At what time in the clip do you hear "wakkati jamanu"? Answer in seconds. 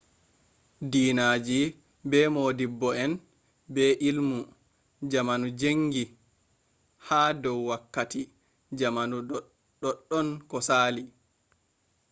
7.69-9.17